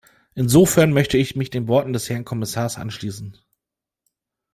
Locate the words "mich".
1.35-1.51